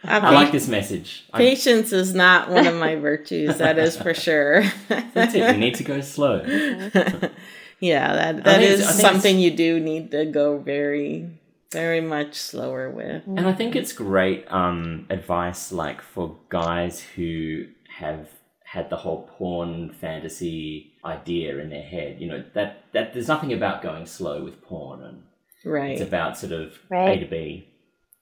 [0.03, 1.25] uh, I like this message.
[1.34, 1.97] Patience I...
[1.97, 4.63] is not one of my virtues, that is for sure.
[4.88, 5.51] That's it.
[5.53, 6.41] You need to go slow.
[7.80, 11.30] yeah, that that is something you do need to go very
[11.71, 13.23] very much slower with.
[13.28, 18.30] And I think it's great um, advice, like for guys who have
[18.63, 22.20] had the whole porn fantasy idea in their head.
[22.20, 25.24] You know that that there's nothing about going slow with porn, and
[25.66, 25.91] right.
[25.91, 27.18] It's about sort of right.
[27.18, 27.68] A to B.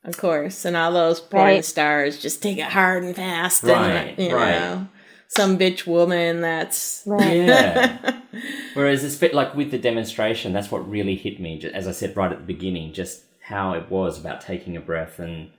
[0.03, 1.65] Of course, and all those porn right.
[1.65, 4.15] stars just take it hard and fast, right?
[4.17, 4.59] And, you right.
[4.59, 4.87] know,
[5.27, 7.37] some bitch woman that's right.
[7.37, 8.21] yeah.
[8.75, 11.63] Whereas it's bit like with the demonstration, that's what really hit me.
[11.73, 15.19] As I said right at the beginning, just how it was about taking a breath
[15.19, 15.49] and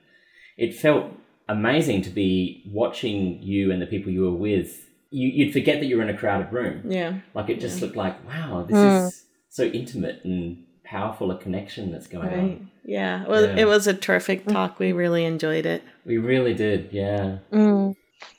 [0.57, 1.12] it felt
[1.49, 5.86] amazing to be watching you and the people you were with you, would forget that
[5.86, 6.82] you're in a crowded room.
[6.90, 7.18] Yeah.
[7.34, 7.84] Like it just yeah.
[7.84, 9.07] looked like wow this mm.
[9.07, 12.38] is so intimate and powerful a connection that's going right.
[12.38, 13.24] on yeah.
[13.26, 13.57] Well yeah.
[13.57, 14.78] it was a terrific talk.
[14.78, 15.82] We really enjoyed it.
[16.04, 17.38] We really did yeah.
[17.52, 17.96] Mm.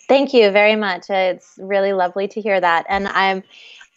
[0.07, 1.09] thank you very much.
[1.09, 2.85] It's really lovely to hear that.
[2.89, 3.43] And i'm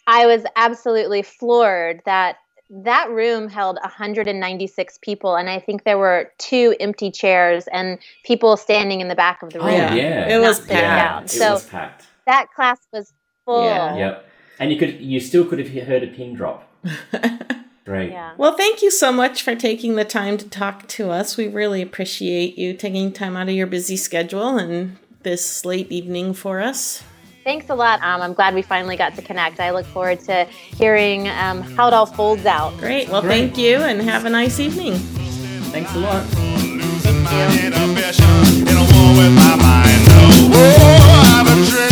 [0.07, 2.37] i was absolutely floored that
[2.71, 8.57] that room held 196 people and i think there were two empty chairs and people
[8.57, 9.75] standing in the back of the oh, room.
[9.75, 10.35] Oh, yeah.
[10.35, 12.07] It was packed so it was packed.
[12.25, 13.13] That class was
[13.45, 13.95] full yeah.
[13.95, 16.67] yep and you could you still could have heard a pin drop
[17.83, 18.11] Great.
[18.11, 18.33] Yeah.
[18.37, 21.35] Well, thank you so much for taking the time to talk to us.
[21.35, 26.33] We really appreciate you taking time out of your busy schedule and this late evening
[26.33, 27.03] for us.
[27.43, 28.01] Thanks a lot.
[28.03, 29.59] Um, I'm glad we finally got to connect.
[29.59, 32.77] I look forward to hearing um, how it all folds out.
[32.77, 33.09] Great.
[33.09, 33.47] Well, Great.
[33.47, 34.93] thank you and have a nice evening.
[35.73, 36.23] Thanks a lot.
[41.43, 41.87] Thank you.